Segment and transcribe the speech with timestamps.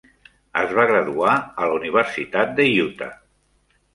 [0.61, 3.13] Es va graduar a la Universitat de Utah.